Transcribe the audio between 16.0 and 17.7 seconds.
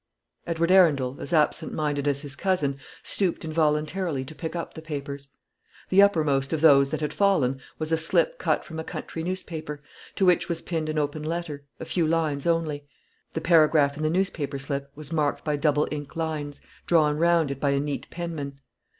lines, drawn round it by